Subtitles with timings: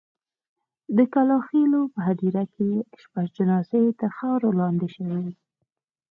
[0.97, 5.23] د کلا خېلو په هدیره کې شپږ جنازې تر خاورو لاندې شوې.